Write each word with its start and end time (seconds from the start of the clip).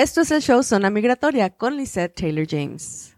Esto 0.00 0.22
es 0.22 0.30
el 0.30 0.40
show 0.40 0.62
Zona 0.62 0.88
Migratoria 0.88 1.50
con 1.50 1.76
Lisette 1.76 2.14
Taylor 2.14 2.46
James. 2.48 3.14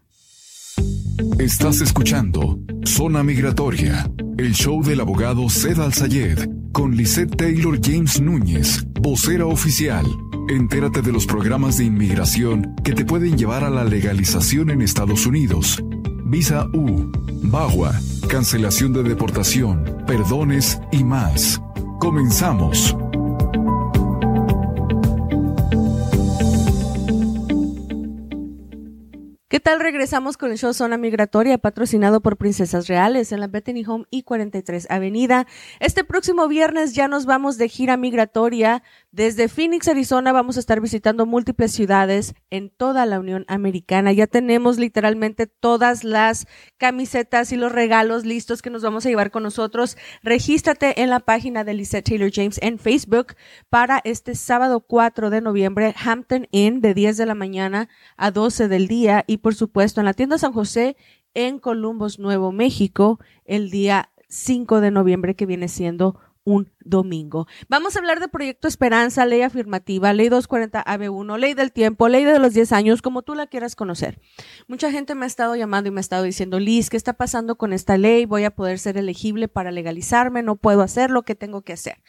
Estás 1.39 1.79
escuchando 1.79 2.59
Zona 2.83 3.23
Migratoria, 3.23 4.11
el 4.37 4.51
show 4.51 4.83
del 4.83 4.99
abogado 4.99 5.49
Zed 5.49 5.79
Al-Sayed 5.79 6.39
con 6.73 6.93
Lisette 6.93 7.37
Taylor 7.37 7.79
James 7.81 8.19
Núñez, 8.19 8.83
vocera 8.99 9.45
oficial. 9.45 10.05
Entérate 10.49 11.01
de 11.01 11.13
los 11.13 11.25
programas 11.25 11.77
de 11.77 11.85
inmigración 11.85 12.75
que 12.83 12.91
te 12.91 13.05
pueden 13.05 13.37
llevar 13.37 13.63
a 13.63 13.69
la 13.69 13.85
legalización 13.85 14.69
en 14.69 14.81
Estados 14.81 15.25
Unidos. 15.25 15.81
Visa 16.25 16.67
U, 16.73 17.09
BAGUA, 17.43 17.97
cancelación 18.27 18.91
de 18.91 19.03
deportación, 19.03 20.03
perdones 20.05 20.81
y 20.91 21.05
más. 21.05 21.61
Comenzamos. 22.01 22.93
¿Qué 29.53 29.59
tal? 29.59 29.79
Regresamos 29.79 30.35
con 30.35 30.49
el 30.49 30.57
show 30.57 30.73
Zona 30.73 30.97
Migratoria, 30.97 31.59
patrocinado 31.59 32.21
por 32.21 32.37
Princesas 32.37 32.87
Reales 32.87 33.31
en 33.31 33.39
la 33.39 33.45
Bethany 33.45 33.85
Home 33.85 34.05
y 34.09 34.23
43 34.23 34.87
Avenida. 34.89 35.45
Este 35.79 36.03
próximo 36.03 36.47
viernes 36.47 36.95
ya 36.95 37.07
nos 37.07 37.27
vamos 37.27 37.59
de 37.59 37.69
gira 37.69 37.95
migratoria. 37.95 38.81
Desde 39.11 39.49
Phoenix, 39.49 39.87
Arizona, 39.87 40.31
vamos 40.31 40.57
a 40.57 40.59
estar 40.59 40.81
visitando 40.81 41.27
múltiples 41.27 41.71
ciudades 41.71 42.33
en 42.49 42.71
toda 42.71 43.05
la 43.05 43.19
Unión 43.19 43.45
Americana. 43.47 44.11
Ya 44.11 44.25
tenemos 44.25 44.79
literalmente 44.79 45.45
todas 45.45 46.03
las 46.03 46.47
camisetas 46.77 47.51
y 47.51 47.55
los 47.55 47.71
regalos 47.71 48.25
listos 48.25 48.63
que 48.63 48.71
nos 48.71 48.81
vamos 48.81 49.05
a 49.05 49.09
llevar 49.09 49.29
con 49.29 49.43
nosotros. 49.43 49.97
Regístrate 50.23 51.03
en 51.03 51.11
la 51.11 51.19
página 51.19 51.63
de 51.63 51.75
Lisette 51.75 52.05
Taylor 52.05 52.31
James 52.33 52.57
en 52.63 52.79
Facebook 52.79 53.35
para 53.69 54.01
este 54.03 54.33
sábado 54.33 54.79
4 54.79 55.29
de 55.29 55.41
noviembre, 55.41 55.93
Hampton 56.03 56.47
Inn, 56.49 56.81
de 56.81 56.95
10 56.95 57.17
de 57.17 57.27
la 57.27 57.35
mañana 57.35 57.87
a 58.17 58.31
12 58.31 58.67
del 58.67 58.87
día. 58.87 59.23
Y 59.27 59.42
por 59.43 59.55
supuesto, 59.55 59.99
en 59.99 60.05
la 60.05 60.13
tienda 60.13 60.37
San 60.37 60.53
José, 60.53 60.95
en 61.33 61.59
Columbus, 61.59 62.17
Nuevo 62.17 62.53
México, 62.53 63.19
el 63.43 63.69
día 63.69 64.09
5 64.29 64.79
de 64.79 64.89
noviembre, 64.89 65.35
que 65.35 65.45
viene 65.45 65.67
siendo 65.67 66.17
un 66.45 66.71
domingo. 66.79 67.45
Vamos 67.67 67.95
a 67.95 67.99
hablar 67.99 68.21
de 68.21 68.29
Proyecto 68.29 68.69
Esperanza, 68.69 69.25
ley 69.25 69.41
afirmativa, 69.41 70.13
ley 70.13 70.29
240 70.29 70.81
AB1, 70.81 71.37
ley 71.37 71.55
del 71.55 71.73
tiempo, 71.73 72.07
ley 72.07 72.23
de 72.23 72.39
los 72.39 72.53
10 72.53 72.71
años, 72.71 73.01
como 73.01 73.21
tú 73.21 73.35
la 73.35 73.47
quieras 73.47 73.75
conocer. 73.75 74.21
Mucha 74.69 74.91
gente 74.91 75.13
me 75.13 75.25
ha 75.25 75.27
estado 75.27 75.57
llamando 75.57 75.89
y 75.89 75.91
me 75.91 75.99
ha 75.99 76.01
estado 76.01 76.23
diciendo, 76.23 76.57
Liz, 76.61 76.89
¿qué 76.89 76.95
está 76.95 77.11
pasando 77.11 77.57
con 77.57 77.73
esta 77.73 77.97
ley? 77.97 78.25
¿Voy 78.25 78.45
a 78.45 78.55
poder 78.55 78.79
ser 78.79 78.97
elegible 78.97 79.49
para 79.49 79.71
legalizarme? 79.71 80.41
¿No 80.41 80.55
puedo 80.55 80.83
hacer 80.83 81.11
lo 81.11 81.23
que 81.23 81.35
tengo 81.35 81.63
que 81.63 81.73
hacer? 81.73 82.01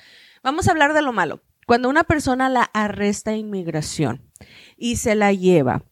Vamos 0.44 0.68
a 0.68 0.70
hablar 0.70 0.94
de 0.94 1.02
lo 1.02 1.12
malo. 1.12 1.42
Cuando 1.66 1.88
una 1.88 2.04
persona 2.04 2.48
la 2.48 2.62
arresta 2.62 3.34
inmigración 3.34 4.30
y 4.76 4.96
se 4.96 5.16
la 5.16 5.32
lleva 5.32 5.84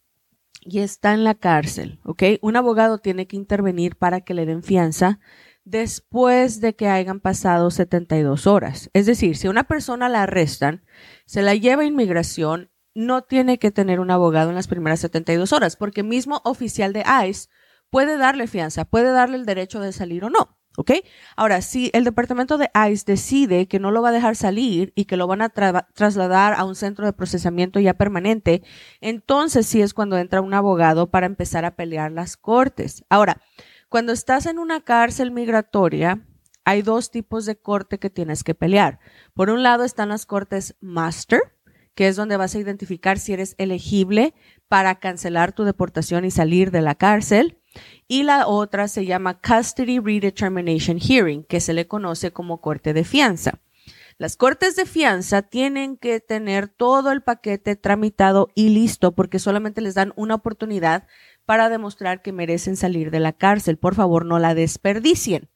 y 0.64 0.80
está 0.80 1.12
en 1.12 1.24
la 1.24 1.34
cárcel, 1.34 2.00
¿ok? 2.04 2.22
Un 2.40 2.56
abogado 2.56 2.98
tiene 2.98 3.26
que 3.26 3.36
intervenir 3.36 3.96
para 3.96 4.20
que 4.20 4.34
le 4.34 4.46
den 4.46 4.62
fianza 4.62 5.18
después 5.64 6.60
de 6.60 6.74
que 6.74 6.88
hayan 6.88 7.20
pasado 7.20 7.70
72 7.70 8.46
horas. 8.46 8.90
Es 8.92 9.06
decir, 9.06 9.36
si 9.36 9.48
una 9.48 9.64
persona 9.64 10.08
la 10.08 10.22
arrestan, 10.22 10.84
se 11.26 11.42
la 11.42 11.54
lleva 11.54 11.82
a 11.82 11.86
inmigración, 11.86 12.70
no 12.94 13.22
tiene 13.22 13.58
que 13.58 13.70
tener 13.70 14.00
un 14.00 14.10
abogado 14.10 14.50
en 14.50 14.56
las 14.56 14.68
primeras 14.68 15.00
72 15.00 15.52
horas, 15.52 15.76
porque 15.76 16.02
mismo 16.02 16.40
oficial 16.44 16.92
de 16.92 17.04
ICE 17.26 17.48
puede 17.90 18.16
darle 18.18 18.46
fianza, 18.46 18.84
puede 18.84 19.12
darle 19.12 19.36
el 19.36 19.46
derecho 19.46 19.80
de 19.80 19.92
salir 19.92 20.24
o 20.24 20.30
no. 20.30 20.58
¿Ok? 20.76 20.92
Ahora, 21.36 21.60
si 21.60 21.90
el 21.92 22.04
departamento 22.04 22.56
de 22.56 22.70
ICE 22.90 23.04
decide 23.06 23.68
que 23.68 23.78
no 23.78 23.90
lo 23.90 24.00
va 24.00 24.08
a 24.08 24.12
dejar 24.12 24.36
salir 24.36 24.92
y 24.94 25.04
que 25.04 25.18
lo 25.18 25.26
van 25.26 25.42
a 25.42 25.50
trasladar 25.50 26.54
a 26.54 26.64
un 26.64 26.74
centro 26.74 27.04
de 27.04 27.12
procesamiento 27.12 27.78
ya 27.78 27.94
permanente, 27.94 28.62
entonces 29.00 29.66
sí 29.66 29.82
es 29.82 29.92
cuando 29.92 30.16
entra 30.16 30.40
un 30.40 30.54
abogado 30.54 31.10
para 31.10 31.26
empezar 31.26 31.64
a 31.64 31.76
pelear 31.76 32.10
las 32.10 32.36
cortes. 32.36 33.04
Ahora, 33.10 33.40
cuando 33.90 34.12
estás 34.12 34.46
en 34.46 34.58
una 34.58 34.80
cárcel 34.80 35.30
migratoria, 35.30 36.26
hay 36.64 36.82
dos 36.82 37.10
tipos 37.10 37.44
de 37.44 37.56
corte 37.56 37.98
que 37.98 38.08
tienes 38.08 38.44
que 38.44 38.54
pelear. 38.54 39.00
Por 39.34 39.50
un 39.50 39.62
lado 39.62 39.84
están 39.84 40.08
las 40.10 40.26
cortes 40.26 40.76
master, 40.80 41.40
que 41.94 42.08
es 42.08 42.16
donde 42.16 42.36
vas 42.36 42.54
a 42.54 42.58
identificar 42.58 43.18
si 43.18 43.34
eres 43.34 43.54
elegible 43.58 44.34
para 44.68 44.94
cancelar 44.98 45.52
tu 45.52 45.64
deportación 45.64 46.24
y 46.24 46.30
salir 46.30 46.70
de 46.70 46.80
la 46.80 46.94
cárcel. 46.94 47.58
Y 48.08 48.22
la 48.22 48.46
otra 48.46 48.88
se 48.88 49.06
llama 49.06 49.40
Custody 49.40 49.98
Redetermination 49.98 50.98
Hearing, 51.00 51.44
que 51.44 51.60
se 51.60 51.72
le 51.72 51.86
conoce 51.86 52.32
como 52.32 52.60
corte 52.60 52.92
de 52.92 53.04
fianza. 53.04 53.60
Las 54.18 54.36
cortes 54.36 54.76
de 54.76 54.86
fianza 54.86 55.42
tienen 55.42 55.96
que 55.96 56.20
tener 56.20 56.68
todo 56.68 57.12
el 57.12 57.22
paquete 57.22 57.76
tramitado 57.76 58.50
y 58.54 58.68
listo 58.68 59.12
porque 59.12 59.38
solamente 59.38 59.80
les 59.80 59.94
dan 59.94 60.12
una 60.16 60.36
oportunidad 60.36 61.06
para 61.46 61.68
demostrar 61.68 62.22
que 62.22 62.32
merecen 62.32 62.76
salir 62.76 63.10
de 63.10 63.20
la 63.20 63.32
cárcel. 63.32 63.78
Por 63.78 63.94
favor, 63.94 64.24
no 64.24 64.38
la 64.38 64.54
desperdicien. 64.54 65.48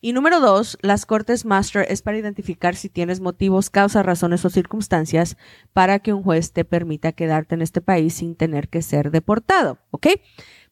Y 0.00 0.12
número 0.12 0.40
dos, 0.40 0.78
las 0.80 1.04
cortes 1.04 1.44
master 1.44 1.86
es 1.88 2.02
para 2.02 2.18
identificar 2.18 2.74
si 2.74 2.88
tienes 2.88 3.20
motivos, 3.20 3.70
causas, 3.70 4.06
razones 4.06 4.44
o 4.44 4.50
circunstancias 4.50 5.36
para 5.72 5.98
que 5.98 6.12
un 6.12 6.22
juez 6.22 6.52
te 6.52 6.64
permita 6.64 7.12
quedarte 7.12 7.54
en 7.54 7.62
este 7.62 7.80
país 7.80 8.14
sin 8.14 8.34
tener 8.34 8.68
que 8.68 8.82
ser 8.82 9.10
deportado. 9.10 9.78
¿Ok? 9.90 10.08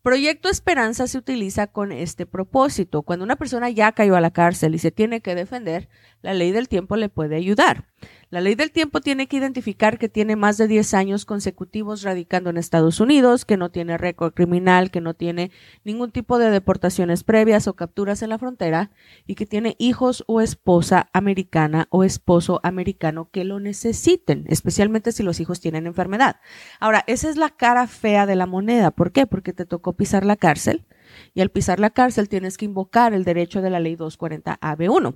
Proyecto 0.07 0.49
Esperanza 0.49 1.09
se 1.09 1.19
utiliza 1.19 1.67
con 1.67 1.91
este 1.91 2.27
propósito. 2.27 3.03
Cuando 3.03 3.25
una 3.25 3.35
persona 3.35 3.71
ya 3.71 3.91
cayó 3.91 4.15
a 4.15 4.21
la 4.21 4.31
cárcel 4.31 4.77
y 4.77 4.79
se 4.79 4.93
tiene 4.93 5.21
que 5.21 5.35
defender, 5.35 5.89
la 6.23 6.33
ley 6.33 6.53
del 6.53 6.69
tiempo 6.69 6.95
le 6.95 7.09
puede 7.09 7.35
ayudar. 7.35 7.87
La 8.29 8.41
ley 8.41 8.57
del 8.57 8.73
tiempo 8.73 9.01
tiene 9.01 9.29
que 9.29 9.37
identificar 9.37 9.99
que 9.99 10.09
tiene 10.09 10.35
más 10.35 10.57
de 10.57 10.67
10 10.67 10.95
años 10.95 11.25
consecutivos 11.25 12.03
radicando 12.03 12.51
en 12.51 12.57
Estados 12.57 12.99
Unidos, 12.99 13.45
que 13.45 13.57
no 13.57 13.71
tiene 13.71 13.97
récord 13.99 14.35
criminal, 14.35 14.91
que 14.91 15.01
no 15.01 15.15
tiene 15.15 15.53
ningún 15.85 16.11
tipo 16.11 16.41
de 16.41 16.51
deportaciones 16.51 17.23
previas 17.23 17.69
o 17.69 17.77
capturas 17.77 18.23
en 18.23 18.31
la 18.31 18.39
frontera 18.39 18.91
y 19.29 19.37
que 19.37 19.47
tiene 19.47 19.77
hijos 19.79 20.25
o 20.27 20.41
esposa 20.41 21.09
americana 21.13 21.87
o 21.91 22.03
esposo 22.03 22.59
americano 22.65 23.31
que 23.31 23.45
lo 23.45 23.61
necesiten, 23.61 24.45
especialmente 24.49 25.13
si 25.13 25.23
los 25.23 25.39
hijos 25.39 25.61
tienen 25.61 25.87
enfermedad. 25.87 26.41
Ahora, 26.81 27.05
esa 27.07 27.31
es 27.31 27.37
la 27.37 27.51
cara 27.51 27.87
fea 27.87 28.27
de 28.27 28.35
la 28.35 28.47
moneda. 28.47 28.91
¿Por 28.91 29.13
qué? 29.13 29.29
Porque 29.29 29.53
te 29.53 29.67
tocó 29.67 29.93
pisar 29.93 30.27
la 30.27 30.35
cárcel 30.35 30.85
y 31.33 31.43
al 31.43 31.51
pisar 31.51 31.79
la 31.79 31.91
cárcel 31.91 32.29
tienes 32.29 32.59
que 32.59 32.65
invocar 32.65 33.15
el 33.15 33.23
derecho 33.23 33.63
de 33.63 33.71
la 33.71 33.79
ley 33.79 33.95
240 33.95 34.59
AB1. 34.59 35.15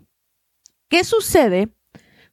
¿Qué 0.88 1.02
sucede? 1.02 1.74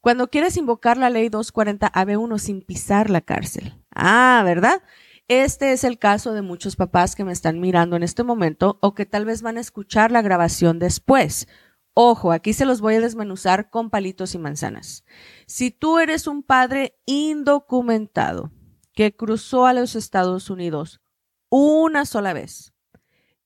Cuando 0.08 0.30
quieres 0.30 0.56
invocar 0.56 0.96
la 0.96 1.10
ley 1.10 1.28
240 1.28 1.92
AB1 1.92 2.40
sin 2.40 2.62
pisar 2.62 3.10
la 3.10 3.20
cárcel. 3.20 3.74
Ah, 3.94 4.42
¿verdad? 4.46 4.82
Este 5.28 5.74
es 5.74 5.84
el 5.84 6.00
caso 6.00 6.32
de 6.32 6.42
muchos 6.42 6.78
papás 6.78 7.14
que 7.14 7.26
me 7.26 7.34
están 7.34 7.60
mirando 7.60 7.98
en 7.98 8.04
este 8.04 8.24
momento 8.24 8.78
o 8.80 8.94
que 8.94 9.06
tal 9.06 9.26
vez 9.26 9.42
van 9.42 9.58
a 9.58 9.60
escuchar 9.60 10.14
la 10.14 10.22
grabación 10.22 10.80
después. 10.80 11.50
Ojo, 11.94 12.32
aquí 12.32 12.54
se 12.54 12.64
los 12.64 12.80
voy 12.80 12.96
a 12.96 13.02
desmenuzar 13.02 13.70
con 13.70 13.90
palitos 13.90 14.34
y 14.34 14.38
manzanas. 14.38 15.04
Si 15.46 15.72
tú 15.72 16.00
eres 16.00 16.26
un 16.26 16.42
padre 16.42 16.98
indocumentado 17.06 18.54
que 18.94 19.14
cruzó 19.14 19.66
a 19.66 19.74
los 19.74 19.98
Estados 19.98 20.50
Unidos 20.50 21.02
una 21.50 22.06
sola 22.06 22.32
vez, 22.32 22.74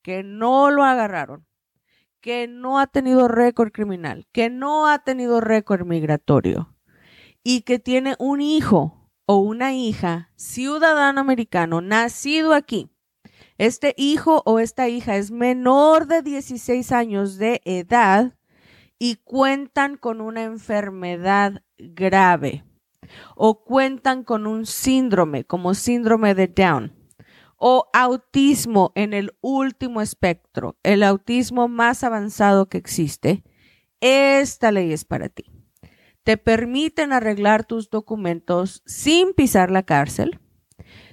que 0.04 0.22
no 0.22 0.70
lo 0.70 0.84
agarraron, 0.84 1.48
que 2.22 2.48
no 2.48 2.80
ha 2.80 2.88
tenido 2.88 3.28
récord 3.28 3.72
criminal, 3.72 4.28
que 4.32 4.50
no 4.50 4.88
ha 4.88 5.00
tenido 5.00 5.42
récord 5.42 5.86
migratorio 5.86 6.76
y 7.44 7.62
que 7.62 7.80
tiene 7.80 8.16
un 8.20 8.42
hijo 8.42 9.10
o 9.26 9.38
una 9.38 9.74
hija 9.74 10.32
ciudadano 10.36 11.20
americano 11.20 11.82
nacido 11.82 12.54
aquí, 12.54 12.92
este 13.58 13.94
hijo 13.98 14.42
o 14.46 14.60
esta 14.60 14.88
hija 14.88 15.18
es 15.18 15.30
menor 15.30 16.08
de 16.08 16.22
16 16.22 16.92
años 16.92 17.38
de 17.38 17.62
edad 17.66 18.34
y 18.98 19.18
cuentan 19.18 19.98
con 19.98 20.22
una 20.22 20.44
enfermedad 20.44 21.62
grave 21.78 22.64
o 23.36 23.64
cuentan 23.64 24.24
con 24.24 24.48
un 24.48 24.66
síndrome 24.66 25.44
como 25.44 25.74
síndrome 25.74 26.34
de 26.34 26.48
Down 26.48 27.01
o 27.64 27.90
autismo 27.94 28.92
en 28.96 29.14
el 29.14 29.36
último 29.40 30.02
espectro, 30.02 30.78
el 30.82 31.04
autismo 31.04 31.68
más 31.68 32.04
avanzado 32.04 32.68
que 32.68 32.80
existe, 32.80 33.44
esta 34.00 34.72
ley 34.72 34.92
es 34.92 35.06
para 35.06 35.30
ti. 35.30 35.46
Te 36.24 36.38
permiten 36.38 37.14
arreglar 37.14 37.64
tus 37.64 37.92
documentos 37.92 38.82
sin 38.88 39.34
pisar 39.34 39.70
la 39.70 39.84
cárcel. 39.84 40.40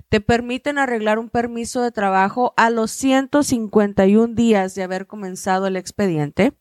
Te 0.09 0.23
permiten 0.23 0.79
arreglar 0.79 1.19
un 1.19 1.29
permiso 1.29 1.83
de 1.83 1.93
trabajo 1.93 2.55
a 2.57 2.71
los 2.71 2.93
151 2.93 4.35
días 4.35 4.75
de 4.75 4.85
haber 4.85 5.07
comenzado 5.07 5.67
el 5.67 5.77
expediente 5.77 6.55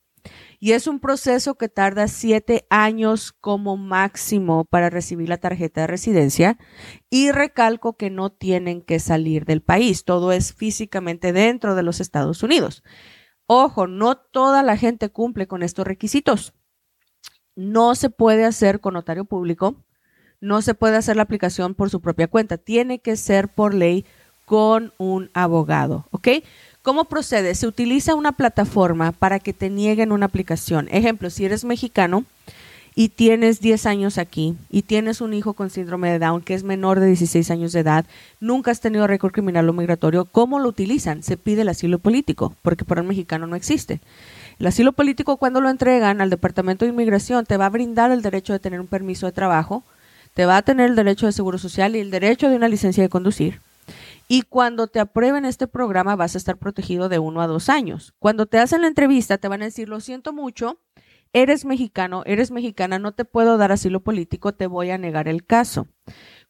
y 0.59 0.71
es 0.73 0.87
un 0.87 0.99
proceso 0.99 1.55
que 1.55 1.69
tarda 1.69 2.07
siete 2.07 2.65
años 2.69 3.31
como 3.31 3.77
máximo 3.77 4.65
para 4.65 4.89
recibir 4.89 5.29
la 5.29 5.37
tarjeta 5.37 5.81
de 5.81 5.87
residencia 5.87 6.57
y 7.09 7.31
recalco 7.31 7.97
que 7.97 8.09
no 8.09 8.31
tienen 8.31 8.81
que 8.81 8.99
salir 8.99 9.45
del 9.45 9.61
país, 9.61 10.03
todo 10.03 10.31
es 10.31 10.53
físicamente 10.53 11.33
dentro 11.33 11.75
de 11.75 11.83
los 11.83 11.99
Estados 11.99 12.43
Unidos. 12.43 12.83
Ojo, 13.47 13.87
no 13.87 14.17
toda 14.17 14.61
la 14.61 14.75
gente 14.75 15.09
cumple 15.09 15.47
con 15.47 15.63
estos 15.63 15.87
requisitos. 15.87 16.53
No 17.55 17.95
se 17.95 18.09
puede 18.09 18.45
hacer 18.45 18.81
con 18.81 18.93
notario 18.93 19.25
público, 19.25 19.85
no 20.41 20.61
se 20.61 20.75
puede 20.75 20.97
hacer 20.97 21.15
la 21.15 21.23
aplicación 21.23 21.73
por 21.73 21.89
su 21.89 22.01
propia 22.01 22.27
cuenta. 22.27 22.57
Tiene 22.57 22.99
que 22.99 23.15
ser 23.15 23.47
por 23.47 23.73
ley 23.73 24.05
con 24.45 24.93
un 24.97 25.29
abogado, 25.33 26.07
¿ok? 26.11 26.27
¿Cómo 26.87 27.03
procede? 27.03 27.53
Se 27.53 27.67
utiliza 27.67 28.15
una 28.15 28.31
plataforma 28.31 29.11
para 29.11 29.39
que 29.39 29.51
te 29.51 29.69
nieguen 29.69 30.13
una 30.13 30.27
aplicación. 30.27 30.87
Ejemplo, 30.89 31.29
si 31.29 31.43
eres 31.43 31.65
mexicano 31.65 32.23
y 32.95 33.09
tienes 33.09 33.59
10 33.59 33.85
años 33.87 34.17
aquí 34.17 34.55
y 34.69 34.83
tienes 34.83 35.19
un 35.19 35.33
hijo 35.33 35.51
con 35.51 35.69
síndrome 35.69 36.09
de 36.09 36.17
Down 36.17 36.43
que 36.43 36.53
es 36.53 36.63
menor 36.63 37.01
de 37.01 37.07
16 37.07 37.51
años 37.51 37.73
de 37.73 37.81
edad, 37.81 38.05
nunca 38.39 38.71
has 38.71 38.79
tenido 38.79 39.05
récord 39.05 39.33
criminal 39.33 39.67
o 39.67 39.73
migratorio, 39.73 40.23
¿cómo 40.23 40.59
lo 40.59 40.69
utilizan? 40.69 41.23
Se 41.23 41.35
pide 41.35 41.63
el 41.63 41.67
asilo 41.67 41.99
político, 41.99 42.55
porque 42.61 42.85
por 42.85 42.99
el 42.99 43.03
mexicano 43.03 43.47
no 43.47 43.57
existe. 43.57 43.99
El 44.57 44.67
asilo 44.67 44.93
político 44.93 45.35
cuando 45.35 45.59
lo 45.59 45.69
entregan 45.69 46.21
al 46.21 46.29
Departamento 46.29 46.85
de 46.85 46.91
Inmigración 46.91 47.45
te 47.45 47.57
va 47.57 47.65
a 47.65 47.69
brindar 47.69 48.11
el 48.11 48.21
derecho 48.21 48.53
de 48.53 48.59
tener 48.59 48.79
un 48.79 48.87
permiso 48.87 49.25
de 49.25 49.33
trabajo, 49.33 49.83
te 50.33 50.45
va 50.45 50.55
a 50.55 50.61
tener 50.61 50.91
el 50.91 50.95
derecho 50.95 51.25
de 51.25 51.33
seguro 51.33 51.57
social 51.57 51.97
y 51.97 51.99
el 51.99 52.11
derecho 52.11 52.49
de 52.49 52.55
una 52.55 52.69
licencia 52.69 53.03
de 53.03 53.09
conducir 53.09 53.59
y 54.27 54.41
cuando 54.41 54.87
te 54.87 54.99
aprueben 54.99 55.45
este 55.45 55.67
programa 55.67 56.15
vas 56.15 56.35
a 56.35 56.37
estar 56.37 56.57
protegido 56.57 57.07
de 57.09 57.19
uno 57.19 57.41
a 57.41 57.47
dos 57.47 57.69
años. 57.69 58.13
Cuando 58.19 58.45
te 58.45 58.59
hacen 58.59 58.81
la 58.81 58.87
entrevista 58.87 59.37
te 59.37 59.47
van 59.47 59.61
a 59.61 59.65
decir, 59.65 59.87
lo 59.87 60.01
siento 60.01 60.33
mucho, 60.33 60.81
eres 61.31 61.65
mexicano, 61.65 62.23
eres 62.25 62.51
mexicana, 62.51 62.99
no 62.99 63.13
te 63.13 63.25
puedo 63.25 63.57
dar 63.57 63.71
asilo 63.71 64.01
político, 64.01 64.53
te 64.53 64.67
voy 64.67 64.91
a 64.91 64.97
negar 64.97 65.27
el 65.27 65.45
caso. 65.45 65.87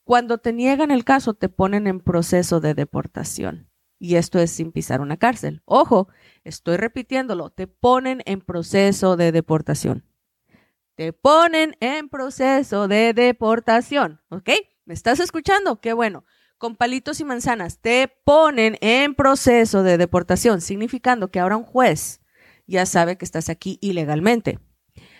Cuando 0.03 0.39
te 0.39 0.53
niegan 0.53 0.89
el 0.89 1.03
caso 1.03 1.35
te 1.35 1.49
ponen 1.49 1.85
en 1.85 1.99
proceso 1.99 2.59
de 2.59 2.73
deportación. 2.73 3.69
Y 3.99 4.15
esto 4.15 4.39
es 4.39 4.51
sin 4.51 4.71
pisar 4.71 5.01
una 5.01 5.17
cárcel. 5.17 5.61
Ojo, 5.65 6.07
estoy 6.43 6.77
repitiéndolo, 6.77 7.49
te 7.49 7.67
ponen 7.67 8.21
en 8.25 8.41
proceso 8.41 9.17
de 9.17 9.31
deportación. 9.31 10.05
Te 10.95 11.13
ponen 11.13 11.75
en 11.79 12.09
proceso 12.09 12.87
de 12.87 13.13
deportación, 13.13 14.21
¿ok? 14.29 14.49
¿Me 14.85 14.93
estás 14.93 15.19
escuchando? 15.19 15.79
Qué 15.79 15.93
bueno 15.93 16.25
con 16.57 16.75
palitos 16.75 17.19
y 17.19 17.25
manzanas, 17.25 17.79
te 17.79 18.11
ponen 18.23 18.77
en 18.81 19.15
proceso 19.15 19.83
de 19.83 19.97
deportación, 19.97 20.61
significando 20.61 21.29
que 21.29 21.39
ahora 21.39 21.57
un 21.57 21.63
juez 21.63 22.21
ya 22.65 22.85
sabe 22.85 23.17
que 23.17 23.25
estás 23.25 23.49
aquí 23.49 23.77
ilegalmente. 23.81 24.59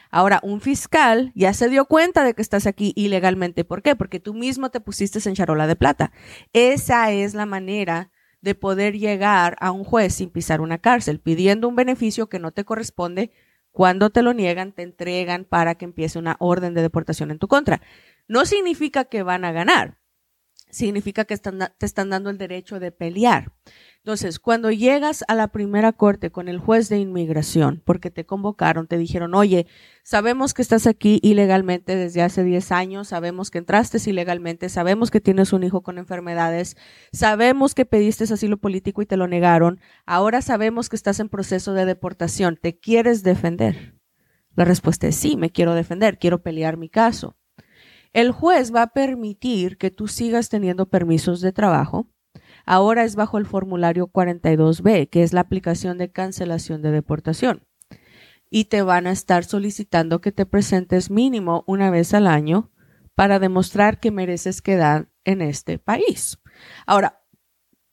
Ahora, 0.09 0.39
un 0.43 0.61
fiscal 0.61 1.31
ya 1.35 1.53
se 1.53 1.69
dio 1.69 1.85
cuenta 1.85 2.23
de 2.23 2.33
que 2.33 2.41
estás 2.41 2.65
aquí 2.65 2.93
ilegalmente. 2.95 3.65
¿Por 3.65 3.81
qué? 3.81 3.95
Porque 3.95 4.19
tú 4.19 4.33
mismo 4.33 4.69
te 4.69 4.79
pusiste 4.79 5.19
en 5.27 5.35
charola 5.35 5.67
de 5.67 5.75
plata. 5.75 6.11
Esa 6.53 7.11
es 7.11 7.33
la 7.33 7.45
manera 7.45 8.11
de 8.41 8.55
poder 8.55 8.97
llegar 8.97 9.57
a 9.59 9.71
un 9.71 9.83
juez 9.83 10.13
sin 10.15 10.29
pisar 10.29 10.61
una 10.61 10.77
cárcel, 10.77 11.19
pidiendo 11.19 11.67
un 11.67 11.75
beneficio 11.75 12.29
que 12.29 12.39
no 12.39 12.51
te 12.51 12.63
corresponde. 12.63 13.31
Cuando 13.71 14.09
te 14.09 14.21
lo 14.21 14.33
niegan, 14.33 14.71
te 14.71 14.83
entregan 14.83 15.43
para 15.43 15.75
que 15.75 15.85
empiece 15.85 16.17
una 16.17 16.37
orden 16.39 16.73
de 16.73 16.81
deportación 16.81 17.29
en 17.29 17.39
tu 17.39 17.47
contra. 17.47 17.81
No 18.27 18.45
significa 18.45 19.05
que 19.05 19.23
van 19.23 19.43
a 19.43 19.51
ganar, 19.51 19.97
significa 20.69 21.25
que 21.25 21.37
te 21.37 21.85
están 21.85 22.09
dando 22.09 22.29
el 22.29 22.37
derecho 22.37 22.79
de 22.79 22.91
pelear. 22.91 23.53
Entonces, 23.97 24.39
cuando 24.39 24.71
llegas 24.71 25.25
a 25.27 25.35
la 25.35 25.49
primera 25.49 25.91
corte 25.91 26.31
con 26.31 26.47
el 26.47 26.59
juez 26.59 26.87
de 26.87 26.97
inmigración, 26.97 27.81
porque 27.83 28.09
te 28.09 28.25
convocaron, 28.25 28.87
te 28.87 28.97
dijeron, 28.97 29.35
oye, 29.35 29.67
sabemos 30.03 30.53
que 30.53 30.61
estás 30.61 30.87
aquí 30.87 31.19
ilegalmente 31.23 31.95
desde 31.95 32.21
hace 32.21 32.43
10 32.43 32.71
años, 32.71 33.09
sabemos 33.09 33.51
que 33.51 33.57
entraste 33.57 33.97
ilegalmente, 34.09 34.69
sabemos 34.69 35.11
que 35.11 35.19
tienes 35.19 35.51
un 35.51 35.63
hijo 35.63 35.83
con 35.83 35.97
enfermedades, 35.97 36.77
sabemos 37.11 37.75
que 37.75 37.85
pediste 37.85 38.23
asilo 38.23 38.57
político 38.57 39.01
y 39.01 39.05
te 39.05 39.17
lo 39.17 39.27
negaron, 39.27 39.79
ahora 40.05 40.41
sabemos 40.41 40.89
que 40.89 40.95
estás 40.95 41.19
en 41.19 41.29
proceso 41.29 41.73
de 41.73 41.85
deportación, 41.85 42.57
¿te 42.61 42.79
quieres 42.79 43.23
defender? 43.23 43.95
La 44.55 44.65
respuesta 44.65 45.07
es 45.07 45.15
sí, 45.15 45.37
me 45.37 45.51
quiero 45.51 45.75
defender, 45.75 46.17
quiero 46.17 46.41
pelear 46.41 46.77
mi 46.77 46.89
caso. 46.89 47.35
El 48.13 48.31
juez 48.31 48.74
va 48.74 48.83
a 48.83 48.94
permitir 48.94 49.77
que 49.77 49.92
tú 49.92 50.07
sigas 50.07 50.50
teniendo 50.50 50.89
permisos 50.89 51.42
de 51.42 51.51
trabajo. 51.51 52.07
Ahora 52.65 53.04
es 53.04 53.15
bajo 53.15 53.38
el 53.38 53.45
formulario 53.45 54.07
42B, 54.07 55.09
que 55.09 55.24
es 55.24 55.33
la 55.33 55.42
aplicación 55.42 55.98
de 55.98 56.12
cancelación 56.12 56.81
de 56.81 56.92
deportación. 56.92 57.65
Y 58.50 58.65
te 58.65 58.81
van 58.81 59.07
a 59.07 59.12
estar 59.12 59.44
solicitando 59.44 60.21
que 60.21 60.31
te 60.31 60.45
presentes 60.45 61.09
mínimo 61.12 61.63
una 61.68 61.89
vez 61.89 62.13
al 62.13 62.27
año 62.27 62.71
para 63.13 63.39
demostrar 63.39 64.00
que 64.00 64.12
mereces 64.12 64.62
quedar 64.62 65.09
en 65.25 65.42
este 65.42 65.80
país. 65.80 66.39
Ahora, 66.86 67.21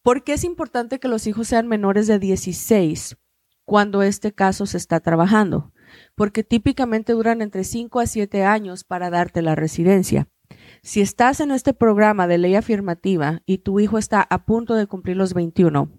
¿por 0.03 0.23
qué 0.23 0.35
es 0.35 0.45
importante 0.45 1.01
que 1.01 1.09
los 1.09 1.27
hijos 1.27 1.49
sean 1.49 1.67
menores 1.67 2.07
de 2.07 2.19
16 2.19 3.17
cuando 3.65 4.03
este 4.03 4.33
caso 4.33 4.67
se 4.67 4.77
está 4.77 5.01
trabajando? 5.01 5.74
Porque 6.15 6.45
típicamente 6.45 7.13
duran 7.13 7.43
entre 7.43 7.65
5 7.65 8.01
a 8.01 8.07
7 8.07 8.45
años 8.45 8.85
para 8.85 9.11
darte 9.11 9.43
la 9.43 9.55
residencia. 9.55 10.29
Si 10.83 11.01
estás 11.01 11.41
en 11.41 11.51
este 11.51 11.73
programa 11.75 12.27
de 12.27 12.39
ley 12.39 12.55
afirmativa 12.57 13.43
y 13.47 13.59
tu 13.59 13.81
hijo 13.81 13.99
está 13.99 14.21
a 14.23 14.45
punto 14.45 14.75
de 14.75 14.87
cumplir 14.87 15.17
los 15.17 15.35
21 15.35 15.91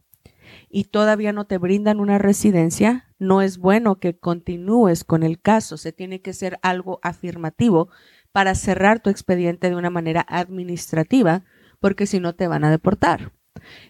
y 0.69 0.85
todavía 0.85 1.33
no 1.33 1.45
te 1.45 1.57
brindan 1.57 1.99
una 1.99 2.17
residencia, 2.17 3.09
no 3.17 3.41
es 3.41 3.57
bueno 3.57 3.99
que 3.99 4.17
continúes 4.17 5.03
con 5.03 5.23
el 5.23 5.41
caso. 5.41 5.77
Se 5.77 5.91
tiene 5.91 6.21
que 6.21 6.33
ser 6.33 6.59
algo 6.61 6.99
afirmativo 7.01 7.89
para 8.31 8.53
cerrar 8.55 8.99
tu 8.99 9.09
expediente 9.09 9.69
de 9.69 9.75
una 9.75 9.89
manera 9.89 10.25
administrativa, 10.27 11.43
porque 11.79 12.05
si 12.05 12.19
no 12.19 12.35
te 12.35 12.47
van 12.47 12.63
a 12.63 12.69
deportar. 12.69 13.31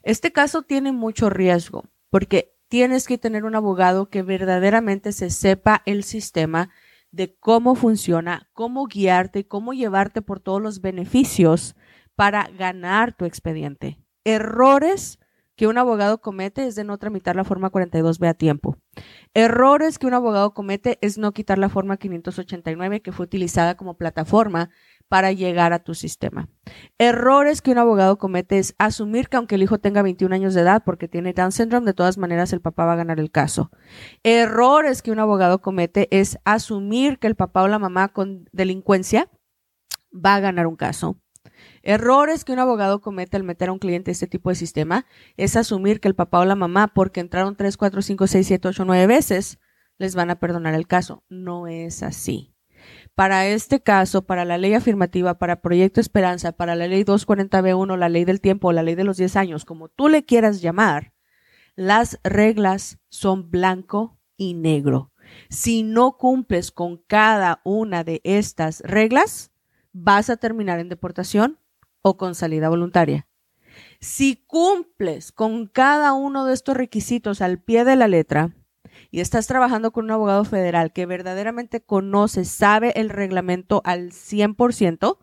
Este 0.03 0.31
caso 0.31 0.61
tiene 0.61 0.91
mucho 0.91 1.29
riesgo, 1.29 1.85
porque 2.09 2.54
tienes 2.75 3.07
que 3.07 3.18
tener 3.18 3.45
un 3.45 3.56
abogado 3.56 4.10
que 4.10 4.22
verdaderamente 4.22 5.13
se 5.13 5.30
sepa 5.30 5.81
el 5.86 6.04
sistema 6.04 6.72
de 7.10 7.33
cómo 7.33 7.74
funciona, 7.74 8.50
cómo 8.51 8.86
guiarte, 8.88 9.48
cómo 9.48 9.72
llevarte 9.72 10.22
por 10.22 10.42
todos 10.42 10.62
los 10.62 10.81
beneficios 10.81 11.77
para 12.16 12.50
ganar 12.50 13.16
tu 13.16 13.24
expediente. 13.24 13.98
Errores 14.25 15.19
que 15.56 15.68
un 15.68 15.77
abogado 15.77 16.19
comete 16.19 16.68
es 16.68 16.75
de 16.75 16.83
no 16.83 16.98
tramitar 16.98 17.38
la 17.38 17.45
forma 17.45 17.72
42B 17.72 18.27
a 18.27 18.33
tiempo. 18.33 18.75
Errores 19.33 19.98
que 19.98 20.07
un 20.07 20.13
abogado 20.13 20.54
comete 20.54 20.98
es 21.00 21.18
no 21.18 21.31
quitar 21.31 21.57
la 21.57 21.69
forma 21.69 21.95
589 21.95 23.01
que 23.01 23.13
fue 23.13 23.24
utilizada 23.24 23.77
como 23.77 23.95
plataforma 23.95 24.69
para 25.07 25.31
llegar 25.31 25.73
a 25.73 25.79
tu 25.79 25.93
sistema. 25.93 26.49
Errores 26.97 27.61
que 27.61 27.71
un 27.71 27.77
abogado 27.77 28.17
comete 28.17 28.57
es 28.57 28.75
asumir 28.77 29.29
que 29.29 29.37
aunque 29.37 29.55
el 29.55 29.63
hijo 29.63 29.79
tenga 29.79 30.01
21 30.01 30.33
años 30.33 30.53
de 30.53 30.61
edad 30.61 30.83
porque 30.83 31.07
tiene 31.07 31.33
Down 31.33 31.51
syndrome, 31.51 31.85
de 31.85 31.93
todas 31.93 32.17
maneras 32.17 32.53
el 32.53 32.61
papá 32.61 32.85
va 32.85 32.93
a 32.93 32.97
ganar 32.97 33.19
el 33.19 33.31
caso. 33.31 33.71
Errores 34.23 35.01
que 35.01 35.11
un 35.11 35.19
abogado 35.19 35.61
comete 35.61 36.07
es 36.11 36.37
asumir 36.43 37.19
que 37.19 37.27
el 37.27 37.35
papá 37.35 37.63
o 37.63 37.67
la 37.67 37.79
mamá 37.79 38.09
con 38.09 38.49
delincuencia 38.51 39.29
va 40.13 40.35
a 40.35 40.39
ganar 40.39 40.67
un 40.67 40.75
caso. 40.75 41.19
Errores 41.83 42.43
que 42.43 42.51
un 42.51 42.59
abogado 42.59 42.99
comete 43.01 43.37
al 43.37 43.43
meter 43.43 43.69
a 43.69 43.71
un 43.71 43.79
cliente 43.79 44.11
este 44.11 44.27
tipo 44.27 44.49
de 44.49 44.55
sistema 44.55 45.05
es 45.37 45.55
asumir 45.55 46.00
que 46.00 46.07
el 46.07 46.15
papá 46.15 46.39
o 46.39 46.45
la 46.45 46.55
mamá, 46.55 46.88
porque 46.88 47.19
entraron 47.19 47.55
3, 47.55 47.77
4, 47.77 48.01
5, 48.01 48.27
6, 48.27 48.47
7, 48.47 48.67
8, 48.69 48.85
9 48.85 49.07
veces, 49.07 49.59
les 49.97 50.15
van 50.15 50.29
a 50.31 50.39
perdonar 50.39 50.74
el 50.74 50.88
caso. 50.88 51.24
No 51.29 51.67
es 51.67 52.03
así. 52.03 52.54
Para 53.15 53.48
este 53.48 53.81
caso, 53.81 54.25
para 54.25 54.43
la 54.43 54.57
ley 54.57 54.74
afirmativa, 54.74 55.38
para 55.38 55.62
Proyecto 55.62 56.01
Esperanza, 56.01 56.51
para 56.51 56.75
la 56.75 56.86
ley 56.86 57.05
240B1, 57.05 57.98
la 57.98 58.10
ley 58.10 58.25
del 58.25 58.41
tiempo, 58.41 58.74
la 58.74 58.84
ley 58.84 58.95
de 58.95 59.05
los 59.05 59.15
10 59.15 59.38
años, 59.38 59.63
como 59.63 59.88
tú 59.88 60.10
le 60.10 60.25
quieras 60.25 60.62
llamar, 60.62 61.13
las 61.75 62.19
reglas 62.24 63.00
son 63.07 63.50
blanco 63.50 64.19
y 64.36 64.53
negro. 64.53 65.13
Si 65.50 65.84
no 65.84 66.17
cumples 66.17 66.72
con 66.72 66.98
cada 66.98 67.62
una 67.63 68.03
de 68.03 68.19
estas 68.25 68.81
reglas, 68.81 69.51
vas 69.93 70.29
a 70.29 70.36
terminar 70.36 70.79
en 70.79 70.89
deportación 70.89 71.57
o 72.01 72.17
con 72.17 72.36
salida 72.36 72.67
voluntaria. 72.67 73.27
Si 74.01 74.43
cumples 74.45 75.31
con 75.31 75.67
cada 75.67 76.12
uno 76.12 76.45
de 76.45 76.53
estos 76.53 76.75
requisitos 76.75 77.41
al 77.41 77.60
pie 77.60 77.86
de 77.86 77.95
la 77.95 78.10
letra, 78.10 78.53
y 79.12 79.20
estás 79.20 79.48
trabajando 79.48 79.92
con 79.92 80.06
un 80.06 80.12
abogado 80.12 80.46
federal 80.46 80.94
que 80.94 81.06
verdaderamente 81.06 81.82
conoce, 81.82 82.46
sabe 82.46 82.94
el 82.96 83.10
reglamento 83.10 83.82
al 83.86 84.12
100%, 84.12 85.18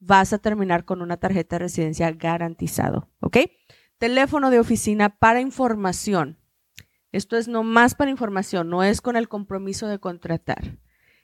vas 0.00 0.32
a 0.32 0.38
terminar 0.38 0.84
con 0.84 1.02
una 1.02 1.16
tarjeta 1.16 1.56
de 1.56 1.60
residencia 1.60 2.10
garantizado, 2.12 3.08
¿ok? 3.20 3.38
Teléfono 3.98 4.50
de 4.50 4.58
oficina 4.58 5.18
para 5.18 5.40
información. 5.40 6.38
Esto 7.12 7.36
es 7.36 7.48
nomás 7.48 7.94
para 7.94 8.10
información, 8.10 8.68
no 8.68 8.82
es 8.82 9.00
con 9.00 9.16
el 9.16 9.28
compromiso 9.28 9.86
de 9.86 9.98
contratar. 9.98 10.78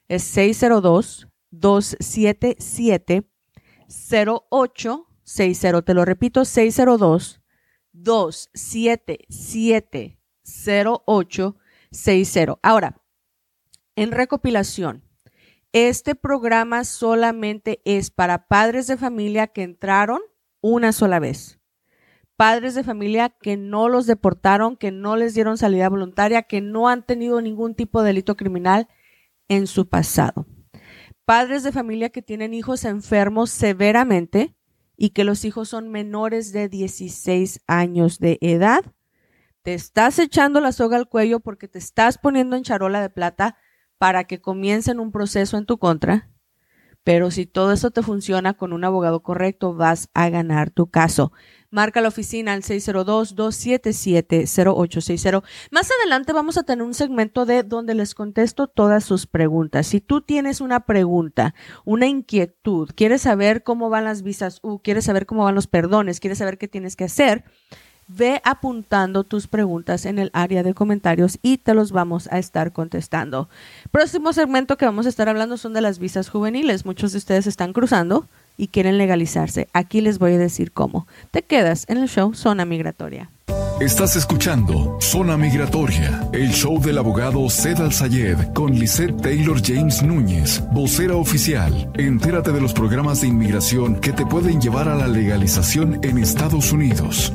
Es 0.07 0.23
602 0.23 1.27
277 1.51 3.29
0860. 4.09 5.81
Te 5.81 5.93
lo 5.93 6.05
repito, 6.05 6.45
602 6.45 7.41
277 7.91 10.17
0860 10.43 11.60
6-0. 11.91 12.59
Ahora, 12.63 13.01
en 13.95 14.11
recopilación, 14.11 15.03
este 15.73 16.15
programa 16.15 16.83
solamente 16.83 17.81
es 17.85 18.11
para 18.11 18.47
padres 18.47 18.87
de 18.87 18.97
familia 18.97 19.47
que 19.47 19.63
entraron 19.63 20.21
una 20.61 20.91
sola 20.91 21.19
vez. 21.19 21.59
Padres 22.35 22.73
de 22.75 22.83
familia 22.83 23.29
que 23.29 23.55
no 23.55 23.87
los 23.87 24.07
deportaron, 24.07 24.75
que 24.75 24.91
no 24.91 25.15
les 25.15 25.33
dieron 25.33 25.57
salida 25.57 25.89
voluntaria, 25.89 26.43
que 26.43 26.59
no 26.61 26.89
han 26.89 27.05
tenido 27.05 27.39
ningún 27.41 27.75
tipo 27.75 28.01
de 28.01 28.07
delito 28.07 28.35
criminal 28.35 28.87
en 29.47 29.67
su 29.67 29.87
pasado. 29.87 30.45
padres 31.25 31.63
de 31.63 31.71
familia 31.71 32.09
que 32.09 32.21
tienen 32.21 32.53
hijos 32.53 32.83
enfermos 32.83 33.51
severamente 33.51 34.55
y 34.97 35.11
que 35.11 35.23
los 35.23 35.45
hijos 35.45 35.69
son 35.69 35.89
menores 35.89 36.51
de 36.51 36.67
16 36.69 37.61
años 37.67 38.19
de 38.19 38.37
edad. 38.41 38.83
Te 39.63 39.75
estás 39.75 40.17
echando 40.17 40.59
la 40.59 40.71
soga 40.71 40.97
al 40.97 41.07
cuello 41.07 41.39
porque 41.39 41.67
te 41.67 41.77
estás 41.77 42.17
poniendo 42.17 42.55
en 42.55 42.63
charola 42.63 42.99
de 43.01 43.11
plata 43.11 43.57
para 43.99 44.23
que 44.23 44.41
comiencen 44.41 44.99
un 44.99 45.11
proceso 45.11 45.57
en 45.57 45.67
tu 45.67 45.77
contra. 45.77 46.31
Pero 47.03 47.31
si 47.31 47.47
todo 47.47 47.71
eso 47.71 47.89
te 47.91 48.03
funciona 48.03 48.53
con 48.53 48.73
un 48.73 48.83
abogado 48.83 49.23
correcto, 49.23 49.73
vas 49.73 50.09
a 50.13 50.29
ganar 50.29 50.69
tu 50.71 50.89
caso. 50.89 51.31
Marca 51.71 52.01
la 52.01 52.09
oficina 52.09 52.53
al 52.53 52.61
602-277-0860. 52.63 55.43
Más 55.71 55.89
adelante 55.99 56.33
vamos 56.33 56.57
a 56.57 56.63
tener 56.63 56.83
un 56.83 56.93
segmento 56.93 57.45
de 57.45 57.63
donde 57.63 57.95
les 57.95 58.13
contesto 58.13 58.67
todas 58.67 59.03
sus 59.03 59.25
preguntas. 59.25 59.87
Si 59.87 60.01
tú 60.01 60.21
tienes 60.21 60.61
una 60.61 60.85
pregunta, 60.85 61.55
una 61.85 62.07
inquietud, 62.07 62.89
quieres 62.95 63.21
saber 63.21 63.63
cómo 63.63 63.89
van 63.89 64.03
las 64.03 64.21
visas 64.21 64.59
U, 64.63 64.79
quieres 64.79 65.05
saber 65.05 65.25
cómo 65.25 65.43
van 65.43 65.55
los 65.55 65.67
perdones, 65.67 66.19
quieres 66.19 66.39
saber 66.39 66.57
qué 66.57 66.67
tienes 66.67 66.95
que 66.95 67.05
hacer, 67.05 67.45
ve 68.15 68.41
apuntando 68.43 69.23
tus 69.23 69.47
preguntas 69.47 70.05
en 70.05 70.19
el 70.19 70.29
área 70.33 70.63
de 70.63 70.73
comentarios 70.73 71.39
y 71.41 71.57
te 71.57 71.73
los 71.73 71.91
vamos 71.91 72.27
a 72.31 72.39
estar 72.39 72.71
contestando. 72.71 73.49
Próximo 73.91 74.33
segmento 74.33 74.77
que 74.77 74.85
vamos 74.85 75.05
a 75.05 75.09
estar 75.09 75.29
hablando 75.29 75.57
son 75.57 75.73
de 75.73 75.81
las 75.81 75.99
visas 75.99 76.29
juveniles. 76.29 76.85
Muchos 76.85 77.11
de 77.11 77.17
ustedes 77.17 77.47
están 77.47 77.73
cruzando 77.73 78.25
y 78.57 78.67
quieren 78.67 78.97
legalizarse. 78.97 79.67
Aquí 79.73 80.01
les 80.01 80.19
voy 80.19 80.33
a 80.33 80.37
decir 80.37 80.71
cómo. 80.71 81.07
Te 81.31 81.41
quedas 81.41 81.85
en 81.87 81.97
el 81.97 82.09
show 82.09 82.33
Zona 82.33 82.65
Migratoria. 82.65 83.29
Estás 83.79 84.15
escuchando 84.15 84.99
Zona 85.01 85.37
Migratoria, 85.37 86.29
el 86.33 86.51
show 86.51 86.79
del 86.79 86.99
abogado 86.99 87.49
Zed 87.49 87.81
Al-Sayed 87.81 88.53
con 88.53 88.77
Lisette 88.77 89.19
Taylor 89.19 89.59
James 89.59 90.03
Núñez, 90.03 90.61
vocera 90.71 91.15
oficial. 91.15 91.89
Entérate 91.95 92.51
de 92.51 92.61
los 92.61 92.73
programas 92.73 93.21
de 93.21 93.27
inmigración 93.29 93.99
que 93.99 94.13
te 94.13 94.23
pueden 94.23 94.61
llevar 94.61 94.87
a 94.87 94.93
la 94.93 95.07
legalización 95.07 95.99
en 96.03 96.19
Estados 96.19 96.71
Unidos. 96.71 97.33